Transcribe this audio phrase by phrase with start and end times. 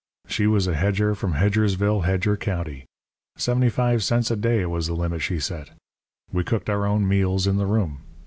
[0.27, 2.85] She was a hedger from Hedgersville, Hedger County.
[3.35, 5.69] Seventy five cents a day was the limit she set.
[6.33, 7.99] We cooked our own meals in the room.